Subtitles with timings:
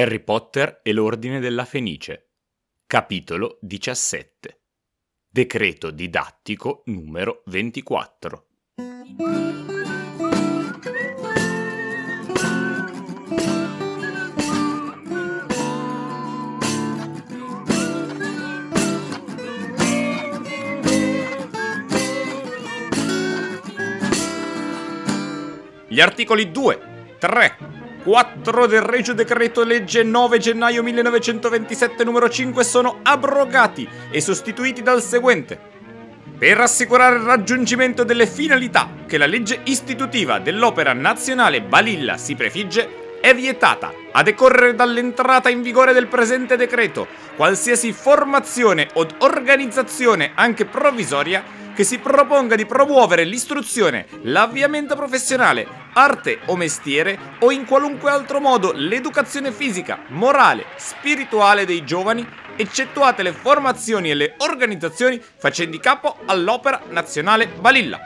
[0.00, 2.28] Harry Potter e l'Ordine della Fenice.
[2.86, 4.60] Capitolo 17.
[5.28, 8.46] Decreto didattico numero 24.
[25.88, 27.77] Gli articoli 2, 3,
[28.08, 35.02] 4 del Regio Decreto Legge 9 gennaio 1927 numero 5 sono abrogati e sostituiti dal
[35.02, 35.60] seguente.
[36.38, 43.18] Per assicurare il raggiungimento delle finalità che la legge istitutiva dell'Opera Nazionale Balilla si prefigge,
[43.20, 50.64] è vietata, a decorrere dall'entrata in vigore del presente decreto, qualsiasi formazione o organizzazione, anche
[50.64, 51.44] provvisoria,
[51.78, 58.40] che si proponga di promuovere l'istruzione, l'avviamento professionale, arte o mestiere o in qualunque altro
[58.40, 66.16] modo l'educazione fisica, morale, spirituale dei giovani, eccettuate le formazioni e le organizzazioni facenti capo
[66.26, 68.00] all'Opera Nazionale Balilla.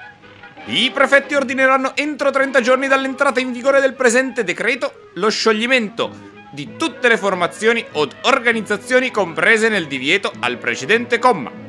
[0.67, 6.77] I prefetti ordineranno entro 30 giorni dall'entrata in vigore del presente decreto lo scioglimento di
[6.77, 11.62] tutte le formazioni o organizzazioni comprese nel divieto al precedente comma.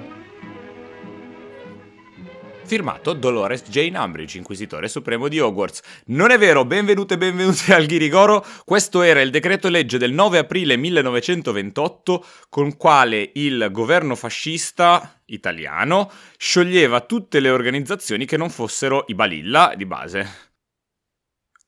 [2.66, 5.81] Firmato Dolores Jane Umbridge, inquisitore supremo di Hogwarts.
[6.08, 8.45] Non è vero, benvenute e benvenuti al Ghirigoro.
[8.64, 16.09] Questo era il decreto legge del 9 aprile 1928 con quale il governo fascista italiano
[16.38, 20.52] scioglieva tutte le organizzazioni che non fossero i Balilla di base.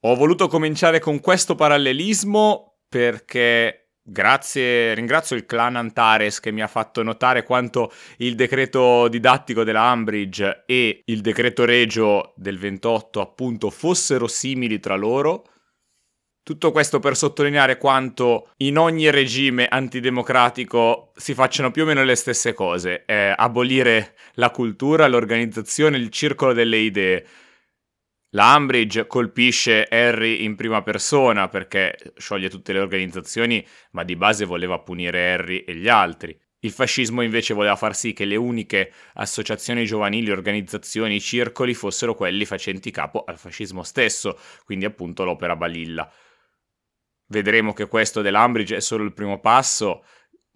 [0.02, 6.68] Ho voluto cominciare con questo parallelismo perché Grazie, ringrazio il clan Antares che mi ha
[6.68, 13.72] fatto notare quanto il decreto didattico della Ambridge e il decreto regio del 28 appunto
[13.72, 15.46] fossero simili tra loro.
[16.44, 22.14] Tutto questo per sottolineare quanto in ogni regime antidemocratico si facciano più o meno le
[22.14, 27.26] stesse cose, eh, abolire la cultura, l'organizzazione, il circolo delle idee
[28.36, 34.44] la Ambridge colpisce Harry in prima persona perché scioglie tutte le organizzazioni, ma di base
[34.44, 36.38] voleva punire Harry e gli altri.
[36.60, 42.44] Il fascismo invece voleva far sì che le uniche associazioni giovanili, organizzazioni, circoli fossero quelli
[42.44, 46.12] facenti capo al fascismo stesso, quindi appunto l'opera Balilla.
[47.28, 50.04] Vedremo che questo dell'Ambridge è solo il primo passo,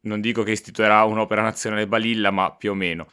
[0.02, 3.08] non dico che istituirà un'opera nazionale Balilla, ma più o meno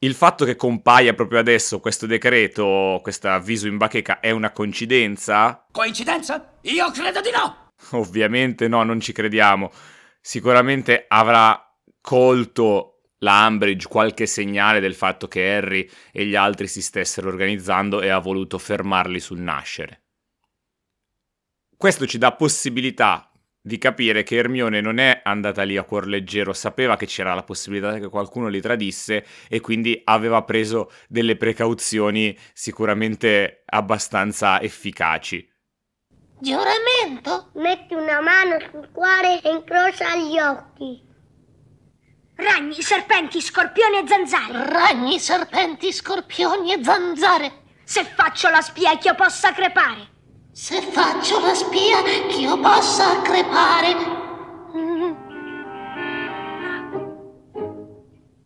[0.00, 5.66] il fatto che compaia proprio adesso questo decreto, questo avviso in bacheca, è una coincidenza?
[5.72, 6.58] Coincidenza?
[6.62, 7.72] Io credo di no!
[7.92, 9.70] Ovviamente no, non ci crediamo.
[10.20, 11.60] Sicuramente avrà
[12.00, 18.00] colto la Ambridge qualche segnale del fatto che Harry e gli altri si stessero organizzando
[18.00, 20.02] e ha voluto fermarli sul nascere.
[21.76, 23.27] Questo ci dà possibilità
[23.68, 27.42] di capire che Hermione non è andata lì a cuor leggero, sapeva che c'era la
[27.42, 35.46] possibilità che qualcuno li tradisse e quindi aveva preso delle precauzioni sicuramente abbastanza efficaci.
[36.40, 37.50] Giuramento?
[37.56, 41.06] Metti una mano sul cuore e incrocia gli occhi.
[42.36, 44.70] Ragni, serpenti, scorpioni e zanzare.
[44.70, 47.52] Ragni, serpenti, scorpioni e zanzare.
[47.84, 50.16] Se faccio la spia che io possa crepare.
[50.60, 53.94] Se faccio la spia, che io possa crepare.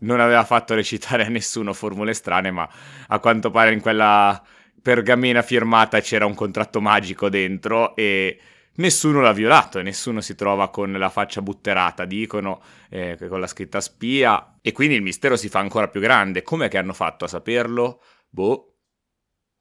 [0.00, 2.68] Non aveva fatto recitare a nessuno formule strane, ma
[3.08, 4.42] a quanto pare in quella
[4.82, 8.38] pergamena firmata c'era un contratto magico dentro e
[8.74, 13.46] nessuno l'ha violato e nessuno si trova con la faccia butterata, dicono, eh, con la
[13.46, 14.58] scritta spia.
[14.60, 16.42] E quindi il mistero si fa ancora più grande.
[16.42, 18.02] Com'è che hanno fatto a saperlo?
[18.28, 18.71] Boh,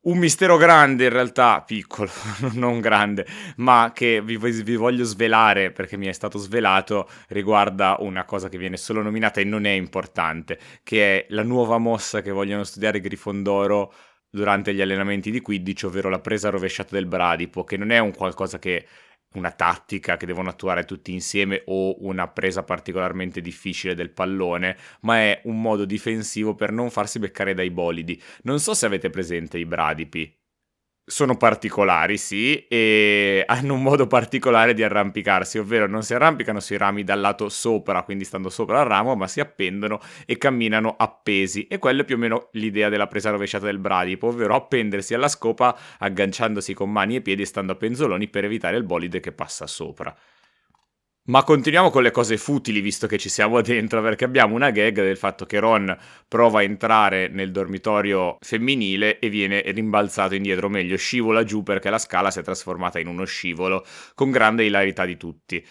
[0.04, 2.10] un mistero grande in realtà, piccolo,
[2.54, 3.26] non grande,
[3.58, 8.58] ma che vi, vi, voglio svelare perché mi è stato svelato, riguarda una cosa che
[8.58, 13.00] viene solo nominata e non è importante, che è la nuova mossa che vogliono studiare
[13.00, 13.94] Grifondoro
[14.30, 18.16] durante gli allenamenti di Quidditch, ovvero la presa rovesciata del bradipo, che non è un
[18.16, 18.88] qualcosa che
[19.34, 25.18] una tattica che devono attuare tutti insieme o una presa particolarmente difficile del pallone, ma
[25.18, 28.22] è un modo difensivo per non farsi beccare dai bolidi.
[28.44, 30.41] Non so se avete presente i bradipi
[31.04, 36.78] sono particolari, sì, e hanno un modo particolare di arrampicarsi, ovvero non si arrampicano sui
[36.78, 41.68] rami dal lato sopra, quindi stando sopra il ramo, ma si appendono e camminano appesi.
[41.68, 45.28] E quella è più o meno l'idea della presa rovesciata del bradipo, ovvero appendersi alla
[45.28, 49.32] scopa agganciandosi con mani e piedi e stando a penzoloni per evitare il bolide che
[49.32, 50.16] passa sopra.
[51.26, 54.96] Ma continuiamo con le cose futili, visto che ci siamo dentro, perché abbiamo una gag
[54.96, 55.96] del fatto che Ron
[56.28, 61.92] prova a entrare nel dormitorio femminile e viene rimbalzato indietro, o meglio, scivola giù perché
[61.92, 63.86] la scala si è trasformata in uno scivolo,
[64.16, 65.64] con grande ilarità di tutti.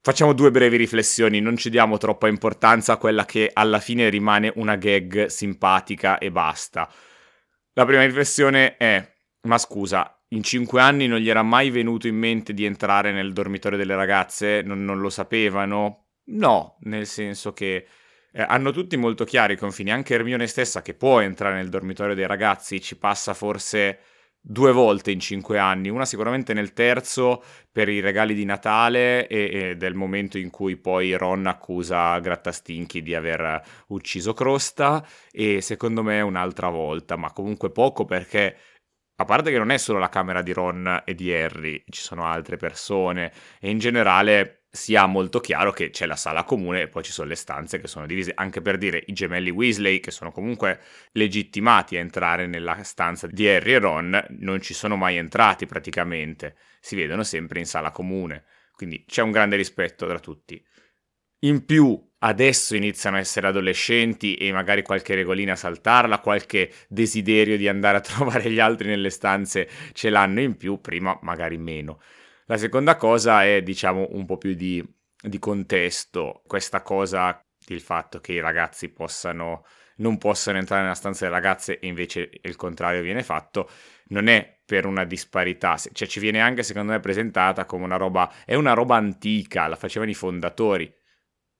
[0.00, 4.52] Facciamo due brevi riflessioni, non ci diamo troppa importanza a quella che alla fine rimane
[4.56, 6.88] una gag simpatica e basta.
[7.72, 12.16] La prima riflessione è, ma scusa, in cinque anni non gli era mai venuto in
[12.16, 14.62] mente di entrare nel dormitorio delle ragazze?
[14.62, 16.06] Non, non lo sapevano?
[16.28, 17.86] No, nel senso che
[18.32, 19.90] eh, hanno tutti molto chiari i confini.
[19.90, 24.00] Anche Hermione stessa, che può entrare nel dormitorio dei ragazzi, ci passa forse
[24.48, 29.70] due volte in cinque anni, una sicuramente nel terzo per i regali di Natale e,
[29.70, 36.04] e, del momento in cui poi Ron accusa Grattastinchi di aver ucciso Crosta e secondo
[36.04, 38.56] me un'altra volta, ma comunque poco perché
[39.16, 42.26] a parte che non è solo la camera di Ron e di Harry, ci sono
[42.26, 46.88] altre persone e in generale si ha molto chiaro che c'è la sala comune e
[46.88, 50.10] poi ci sono le stanze che sono divise, anche per dire i gemelli Weasley che
[50.10, 50.80] sono comunque
[51.12, 56.56] legittimati a entrare nella stanza di Harry e Ron, non ci sono mai entrati praticamente,
[56.80, 60.62] si vedono sempre in sala comune, quindi c'è un grande rispetto tra tutti.
[61.40, 67.68] In più adesso iniziano a essere adolescenti e magari qualche regolina saltarla, qualche desiderio di
[67.68, 72.00] andare a trovare gli altri nelle stanze ce l'hanno in più, prima magari meno.
[72.46, 74.82] La seconda cosa è, diciamo, un po' più di,
[75.20, 79.64] di contesto, questa cosa, il fatto che i ragazzi possano,
[79.96, 83.68] non possano entrare nella stanza delle ragazze e invece il contrario viene fatto,
[84.08, 88.32] non è per una disparità, cioè ci viene anche secondo me presentata come una roba,
[88.44, 90.92] è una roba antica, la facevano i fondatori,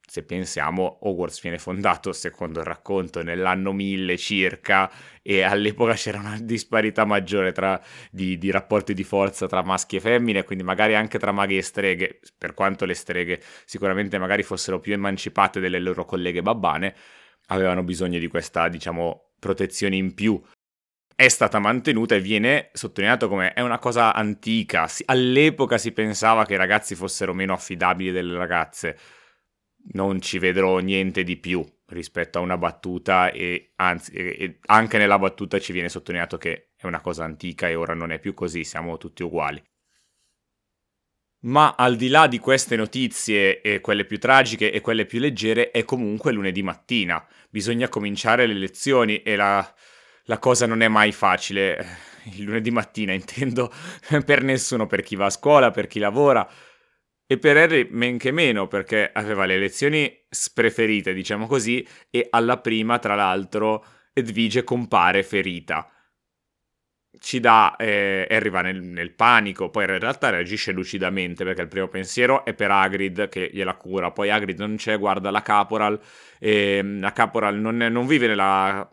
[0.08, 6.38] se pensiamo, Hogwarts viene fondato, secondo il racconto, nell'anno 1000 circa e all'epoca c'era una
[6.40, 7.80] disparità maggiore tra,
[8.12, 11.62] di, di, rapporti di forza tra maschi e femmine, quindi magari anche tra maghi e
[11.62, 16.94] streghe, per quanto le streghe sicuramente magari fossero più emancipate delle loro colleghe babbane,
[17.48, 20.40] avevano bisogno di questa, diciamo, protezione in più.
[21.16, 24.88] È stata mantenuta e viene sottolineato come è una cosa antica.
[25.06, 28.96] All'epoca si pensava che i ragazzi fossero meno affidabili delle ragazze
[29.92, 35.18] non ci vedrò niente di più rispetto a una battuta e anzi e anche nella
[35.18, 38.64] battuta ci viene sottolineato che è una cosa antica e ora non è più così,
[38.64, 39.62] siamo tutti uguali.
[41.46, 45.70] Ma al di là di queste notizie, e quelle più tragiche e quelle più leggere,
[45.70, 47.24] è comunque lunedì mattina.
[47.50, 49.74] Bisogna cominciare le lezioni e la,
[50.24, 51.98] la cosa non è mai facile.
[52.34, 53.72] Il lunedì mattina intendo
[54.24, 56.48] per nessuno, per chi va a scuola, per chi lavora,
[57.26, 62.58] e per Harry men che meno, perché aveva le lezioni spreferite, diciamo così, e alla
[62.58, 65.90] prima, tra l'altro, Edvige compare ferita.
[67.18, 71.68] Ci dà, eh, Harry va nel, nel, panico, poi in realtà reagisce lucidamente, perché il
[71.68, 75.98] primo pensiero è per Hagrid che gliela cura, poi Hagrid non c'è, guarda la Caporal,
[76.38, 78.88] e la Caporal non, non vive nella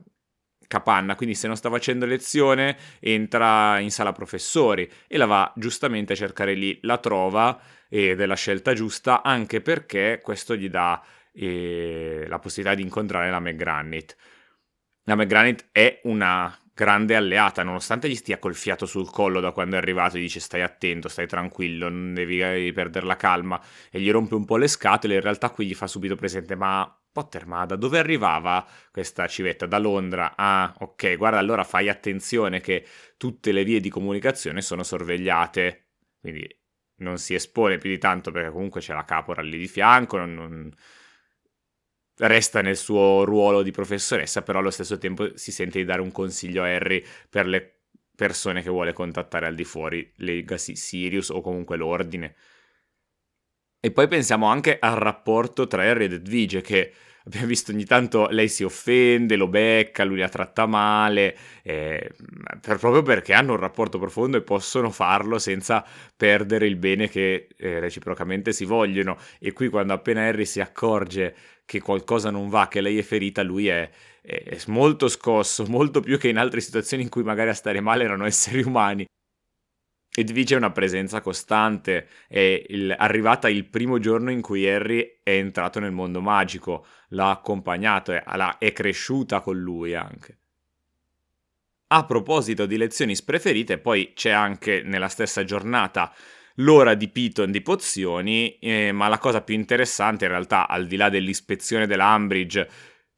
[0.73, 6.13] capanna, quindi se non sta facendo lezione entra in sala professori e la va giustamente
[6.13, 10.99] a cercare lì, la trova ed è la scelta giusta anche perché questo gli dà
[11.31, 14.15] eh, la possibilità di incontrare la McGranit.
[15.03, 19.75] La McGranit è una grande alleata, nonostante gli stia col fiato sul collo da quando
[19.75, 23.61] è arrivato, gli dice stai attento, stai tranquillo, non devi perdere la calma
[23.91, 26.97] e gli rompe un po' le scatole, in realtà qui gli fa subito presente ma
[27.13, 29.65] Potter, ma da dove arrivava questa civetta?
[29.68, 30.33] Da Londra?
[30.36, 32.86] Ah, ok, guarda, allora fai attenzione che
[33.18, 36.48] tutte le vie di comunicazione sono sorvegliate, quindi
[36.98, 40.34] non si espone più di tanto perché comunque c'è la capora lì di fianco, non,
[40.34, 40.72] non...
[42.17, 46.12] resta nel suo ruolo di professoressa, però allo stesso tempo si sente di dare un
[46.12, 47.82] consiglio a Harry per le
[48.15, 52.36] persone che vuole contattare al di fuori, Legacy, Sirius o comunque l'ordine.
[53.85, 56.93] E poi pensiamo anche al rapporto tra Harry ed Edvige che
[57.25, 62.09] abbiamo visto ogni tanto lei si offende, lo becca, lui la tratta male, eh,
[62.61, 65.85] per, proprio perché hanno un rapporto profondo e possono farlo senza
[66.15, 69.17] perdere il bene che eh, reciprocamente si vogliono.
[69.37, 71.35] E qui quando appena Harry si accorge
[71.65, 73.89] che qualcosa non va, che lei è ferita, lui è,
[74.21, 78.05] è molto scosso, molto più che in altre situazioni in cui magari a stare male
[78.05, 79.05] erano esseri umani.
[80.15, 85.32] Edwige è una presenza costante, è il, arrivata il primo giorno in cui Harry è
[85.32, 88.24] entrato nel mondo magico, l'ha accompagnato, è,
[88.60, 90.38] è cresciuta con lui anche.
[91.88, 96.13] A proposito di lezioni spreferite, poi c'è anche nella stessa giornata
[96.58, 100.96] l'ora di Piton di pozioni, eh, ma la cosa più interessante in realtà, al di
[100.96, 102.70] là dell'ispezione dell'Ambridge,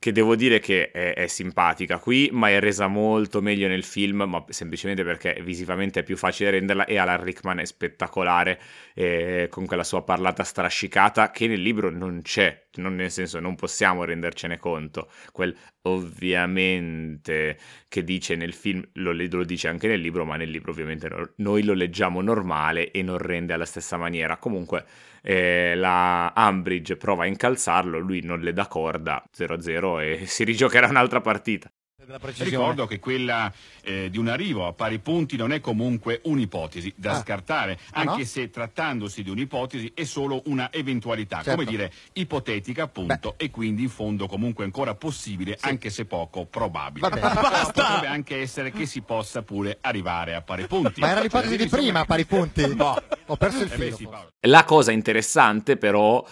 [0.05, 4.21] che devo dire che è, è, simpatica qui, ma è resa molto meglio nel film,
[4.27, 8.61] ma semplicemente perché visivamente è più facile renderla e Alan Rickman è spettacolare
[8.93, 13.55] eh, con quella sua parlata strascicata che nel libro non c'è, non nel senso non
[13.55, 15.09] possiamo rendercene conto.
[15.31, 15.57] Quel
[15.87, 17.57] ovviamente
[17.87, 21.31] che dice nel film lo, lo dice anche nel libro, ma nel libro ovviamente no,
[21.37, 24.37] noi lo leggiamo normale e non rende alla stessa maniera.
[24.37, 24.85] Comunque
[25.27, 30.87] eh, la Ambridge prova a incalzarlo, lui non le dà corda 0-0 e si rigiocherà
[30.87, 31.67] un'altra partita.
[32.37, 37.11] Ricordo che quella eh, di un arrivo a pari punti non è comunque un'ipotesi da
[37.11, 37.19] ah.
[37.19, 38.25] scartare, ah, anche no?
[38.25, 41.51] se trattandosi di un'ipotesi è solo una eventualità, certo.
[41.51, 43.45] come dire ipotetica appunto Beh.
[43.45, 45.67] e quindi in fondo comunque ancora possibile, sì.
[45.67, 47.09] anche se poco probabile.
[47.09, 47.21] Vabbè.
[47.21, 47.83] Basta!
[47.83, 50.99] Potrebbe anche essere che si possa pure arrivare a pari punti.
[50.99, 52.73] Ma era l'ipotesi di prima a pari punti?
[52.75, 53.85] No, ho perso il filo.
[53.85, 54.07] Eh beh, sì,
[54.41, 56.25] La cosa interessante però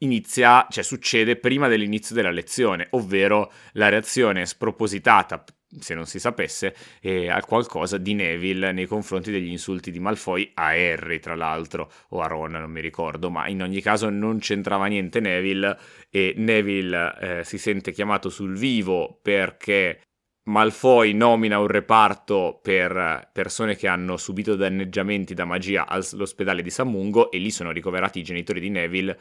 [0.00, 5.44] inizia, cioè succede prima dell'inizio della lezione, ovvero la reazione spropositata,
[5.78, 10.50] se non si sapesse, eh, a qualcosa di Neville nei confronti degli insulti di Malfoy
[10.54, 14.38] a Harry, tra l'altro, o a Ron, non mi ricordo, ma in ogni caso non
[14.38, 15.78] c'entrava niente Neville
[16.10, 20.00] e Neville eh, si sente chiamato sul vivo perché
[20.44, 26.88] Malfoy nomina un reparto per persone che hanno subito danneggiamenti da magia all'ospedale di San
[26.88, 29.18] Mungo e lì sono ricoverati i genitori di Neville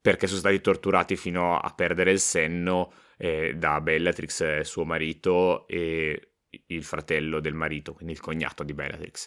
[0.00, 5.66] perché sono stati torturati fino a perdere il senno eh, da Bellatrix, eh, suo marito,
[5.66, 6.30] e
[6.66, 9.26] il fratello del marito, quindi il cognato di Bellatrix.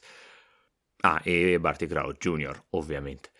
[1.01, 3.31] Ah, e Barty Crouch Jr., ovviamente.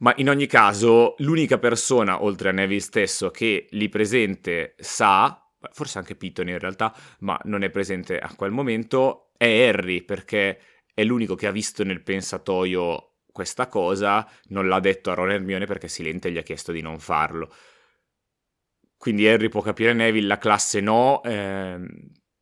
[0.00, 5.42] Ma in ogni caso, l'unica persona, oltre a Neville stesso, che lì presente sa,
[5.72, 10.60] forse anche Piton in realtà, ma non è presente a quel momento, è Harry, perché
[10.94, 15.64] è l'unico che ha visto nel pensatoio questa cosa, non l'ha detto a Ron Hermione
[15.64, 17.48] perché Silente gli ha chiesto di non farlo.
[18.96, 21.78] Quindi Harry può capire Neville, la classe no, eh,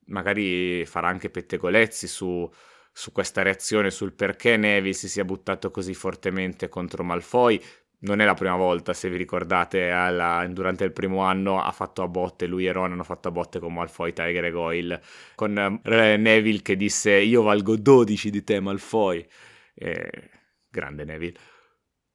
[0.07, 2.51] magari farà anche pettegolezzi su,
[2.91, 7.61] su questa reazione, sul perché Neville si sia buttato così fortemente contro Malfoy.
[7.99, 12.03] Non è la prima volta, se vi ricordate, alla, durante il primo anno ha fatto
[12.03, 15.03] a botte, lui e Ron hanno fatto a botte con Malfoy, Tiger e Goyle,
[15.35, 19.27] con eh, Neville che disse io valgo 12 di te Malfoy.
[19.75, 20.31] Eh,
[20.69, 21.39] grande Neville.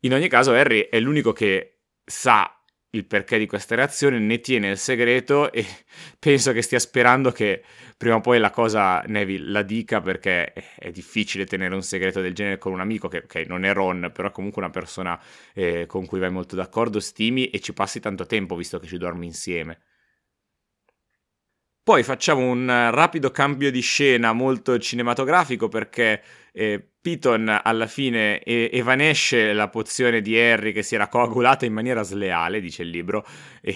[0.02, 2.62] In ogni caso, Harry è l'unico che sa
[2.94, 5.66] il perché di questa reazione, ne tiene il segreto e
[6.20, 7.64] penso che stia sperando che
[7.98, 12.34] prima o poi la cosa Neville la dica perché è difficile tenere un segreto del
[12.34, 15.20] genere con un amico che okay, non è Ron, però è comunque una persona
[15.54, 18.98] eh, con cui vai molto d'accordo, stimi e ci passi tanto tempo visto che ci
[18.98, 19.82] dormi insieme.
[21.84, 26.22] Poi facciamo un rapido cambio di scena molto cinematografico perché
[26.54, 32.04] eh, Piton alla fine evanesce la pozione di Harry che si era coagulata in maniera
[32.04, 33.26] sleale, dice il libro,
[33.60, 33.76] e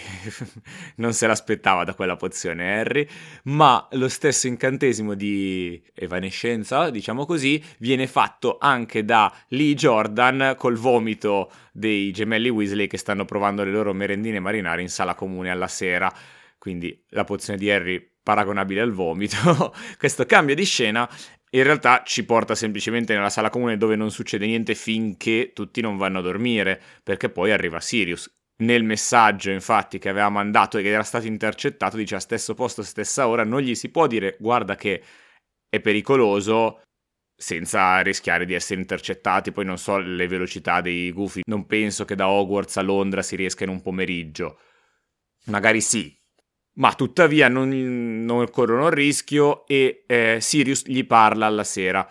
[0.97, 3.07] non se l'aspettava da quella pozione Harry,
[3.45, 10.75] ma lo stesso incantesimo di evanescenza, diciamo così, viene fatto anche da Lee Jordan col
[10.75, 15.67] vomito dei gemelli Weasley che stanno provando le loro merendine marinare in sala comune alla
[15.67, 16.13] sera.
[16.59, 21.09] Quindi la pozione di Harry paragonabile al vomito, questo cambio di scena
[21.55, 25.95] in realtà ci porta semplicemente nella sala comune dove non succede niente finché tutti non
[25.95, 28.29] vanno a dormire, perché poi arriva Sirius.
[28.57, 32.83] Nel messaggio, infatti, che aveva mandato e che era stato intercettato, dice a stesso posto,
[32.83, 35.01] stessa ora, non gli si può dire guarda che
[35.69, 36.81] è pericoloso
[37.37, 39.51] senza rischiare di essere intercettati.
[39.51, 43.37] Poi non so le velocità dei gufi, non penso che da Hogwarts a Londra si
[43.37, 44.59] riesca in un pomeriggio.
[45.45, 46.13] Magari sì,
[46.75, 47.69] ma tuttavia non,
[48.23, 52.07] non corrono il rischio e eh, Sirius gli parla alla sera.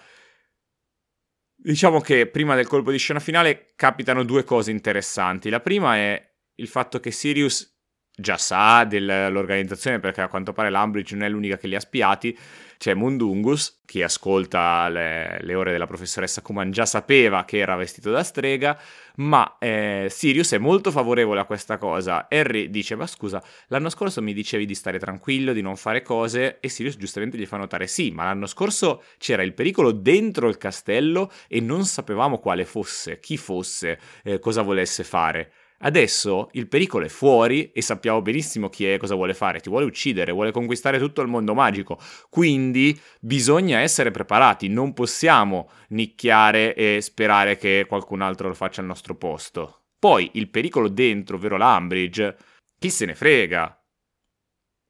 [1.56, 5.48] Diciamo che prima del colpo di scena finale capitano due cose interessanti.
[5.48, 7.73] La prima è il fatto che Sirius
[8.16, 12.36] già sa dell'organizzazione perché a quanto pare l'Ambridge non è l'unica che li ha spiati
[12.78, 18.10] c'è Mundungus che ascolta le, le, ore della professoressa Kuman già sapeva che era vestito
[18.10, 18.78] da strega
[19.16, 22.26] ma eh, Sirius è molto favorevole a questa cosa.
[22.28, 26.58] Harry dice ma scusa l'anno scorso mi dicevi di stare tranquillo di non fare cose?
[26.60, 30.58] E Sirius giustamente gli fa notare sì ma l'anno scorso c'era il pericolo dentro il
[30.58, 35.52] castello e non sapevamo quale fosse chi fosse eh, cosa volesse fare
[35.84, 39.68] Adesso il pericolo è fuori e sappiamo benissimo chi è e cosa vuole fare, ti
[39.68, 41.98] vuole uccidere, vuole conquistare tutto il mondo magico,
[42.30, 48.86] quindi bisogna essere preparati, non possiamo nicchiare e sperare che qualcun altro lo faccia al
[48.86, 49.82] nostro posto.
[49.98, 52.34] Poi il pericolo dentro, ovvero l'Ambridge,
[52.78, 53.83] chi se ne frega,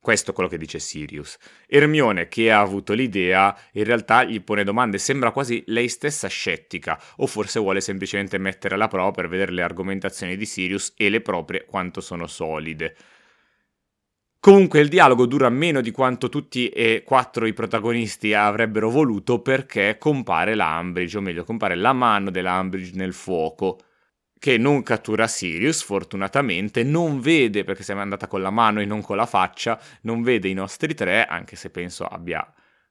[0.04, 1.38] questo è quello che dice Sirius.
[1.66, 7.00] Ermione, che ha avuto l'idea, in realtà gli pone domande, sembra quasi lei stessa scettica,
[7.16, 11.22] o forse vuole semplicemente mettere alla prova per vedere le argomentazioni di Sirius e le
[11.22, 12.94] proprie quanto sono solide.
[14.40, 19.96] Comunque il dialogo dura meno di quanto tutti e quattro i protagonisti avrebbero voluto perché
[19.98, 23.78] compare l'Ambridge, o meglio compare la mano dell'Ambridge nel fuoco,
[24.44, 29.00] che non cattura Sirius fortunatamente, non vede, perché siamo andata con la mano e non
[29.00, 32.46] con la faccia, non vede i nostri tre, anche se penso abbia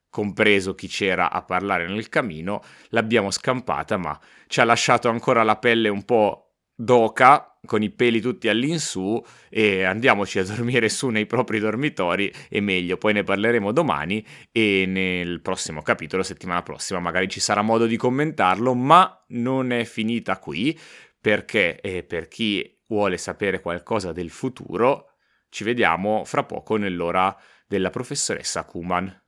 [0.10, 5.58] compreso chi c'era a parlare nel camino, l'abbiamo scampata, ma ci ha lasciato ancora la
[5.58, 11.28] pelle un po' d'oca con i peli tutti all'insù e andiamoci a dormire su nei
[11.28, 17.30] propri dormitori e meglio, poi ne parleremo domani e nel prossimo capitolo, settimana prossima, magari
[17.30, 20.76] ci sarà modo di commentarlo, ma non è finita qui
[21.24, 25.14] perché eh, per chi vuole sapere qualcosa del futuro,
[25.48, 27.34] ci vediamo fra poco nell'ora
[27.66, 29.22] della professoressa Kuman.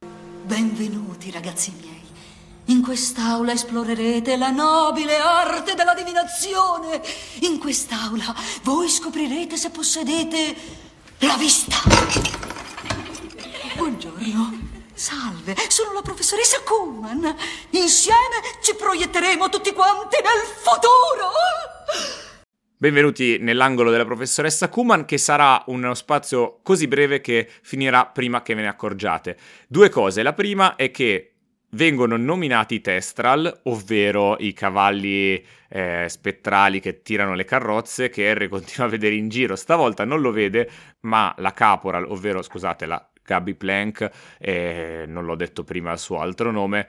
[0.43, 2.01] Benvenuti ragazzi miei.
[2.65, 7.01] In quest'aula esplorerete la nobile arte della divinazione.
[7.43, 10.53] In quest'aula voi scoprirete se possedete
[11.19, 11.77] la vista.
[13.77, 14.75] Buongiorno.
[14.95, 17.35] Salve, sono la professoressa Kuhlman.
[17.71, 21.31] Insieme ci proietteremo tutti quanti nel futuro.
[22.77, 28.55] Benvenuti nell'angolo della professoressa Kuman, che sarà uno spazio così breve che finirà prima che
[28.55, 29.37] ve ne accorgiate.
[29.67, 30.23] Due cose.
[30.23, 31.33] La prima è che
[31.71, 38.87] vengono nominati Testral, ovvero i cavalli eh, spettrali che tirano le carrozze che Harry continua
[38.87, 39.57] a vedere in giro.
[39.57, 40.69] Stavolta non lo vede,
[41.01, 46.20] ma la caporal, ovvero scusate, la Gabi Plank, eh, non l'ho detto prima il suo
[46.20, 46.88] altro nome,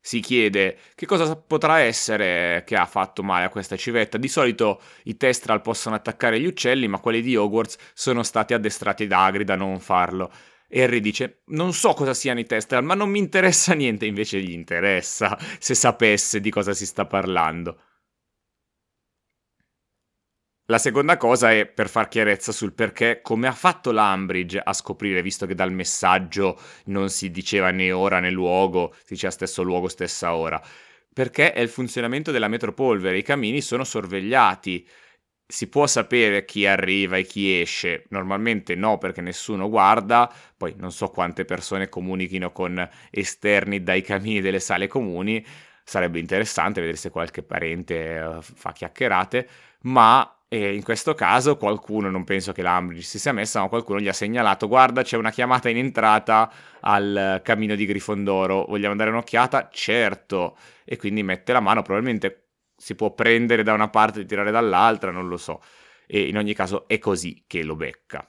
[0.00, 4.16] si chiede che cosa potrà essere che ha fatto male a questa civetta.
[4.16, 9.06] Di solito i Testral possono attaccare gli uccelli, ma quelli di Hogwarts sono stati addestrati
[9.06, 10.30] da Agrid a non farlo.
[10.68, 14.06] E Harry dice: Non so cosa siano i Testral, ma non mi interessa niente.
[14.06, 17.82] Invece gli interessa se sapesse di cosa si sta parlando.
[20.70, 25.22] La seconda cosa è per far chiarezza sul perché, come ha fatto l'Ambridge a scoprire,
[25.22, 29.88] visto che dal messaggio non si diceva né ora né luogo, si diceva stesso luogo,
[29.88, 30.60] stessa ora.
[31.10, 34.86] Perché è il funzionamento della metropolvere, i camini sono sorvegliati
[35.50, 38.04] si può sapere chi arriva e chi esce?
[38.10, 44.42] Normalmente no, perché nessuno guarda, poi non so quante persone comunichino con esterni dai camini
[44.42, 45.42] delle sale comuni,
[45.82, 49.48] sarebbe interessante vedere se qualche parente uh, fa chiacchierate,
[49.84, 54.00] ma eh, in questo caso qualcuno, non penso che l'Ambridge si sia messa, ma qualcuno
[54.00, 59.10] gli ha segnalato, guarda c'è una chiamata in entrata al camino di Grifondoro, vogliamo dare
[59.10, 59.68] un'occhiata?
[59.70, 64.50] Certo, e quindi mette la mano, probabilmente si può prendere da una parte e tirare
[64.50, 65.60] dall'altra, non lo so.
[66.06, 68.26] E in ogni caso è così che lo becca.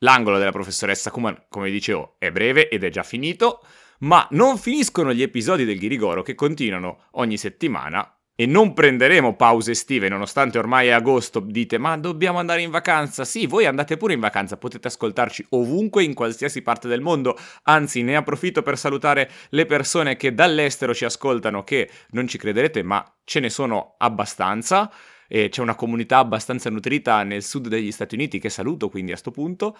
[0.00, 3.62] L'angolo della professoressa Kuman, come dicevo, è breve ed è già finito,
[4.00, 9.70] ma non finiscono gli episodi del Ghirigoro che continuano ogni settimana e non prenderemo pause
[9.70, 13.24] estive, nonostante ormai è agosto, dite ma dobbiamo andare in vacanza.
[13.24, 17.36] Sì, voi andate pure in vacanza, potete ascoltarci ovunque in qualsiasi parte del mondo.
[17.62, 22.82] Anzi, ne approfitto per salutare le persone che dall'estero ci ascoltano, che non ci crederete,
[22.82, 24.92] ma ce ne sono abbastanza.
[25.28, 29.16] E c'è una comunità abbastanza nutrita nel sud degli Stati Uniti che saluto quindi a
[29.16, 29.76] sto punto.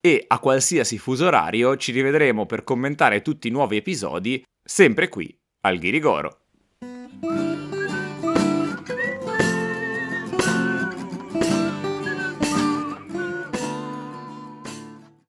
[0.00, 5.36] E a qualsiasi fuso orario ci rivedremo per commentare tutti i nuovi episodi, sempre qui
[5.62, 6.40] al Ghirigoro.